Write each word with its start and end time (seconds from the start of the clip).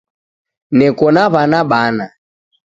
Neko 0.77 1.07
na 1.15 1.23
w'ana 1.33 1.59
bana 1.69 2.05